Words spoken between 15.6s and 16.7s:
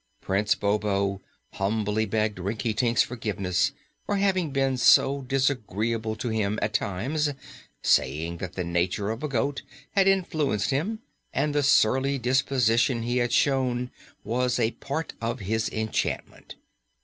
enchantment.